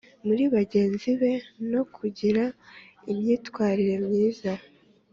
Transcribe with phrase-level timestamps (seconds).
[0.25, 1.33] muri bagenzi be
[1.71, 2.43] no kugira
[3.11, 4.51] imyitwarire myiza.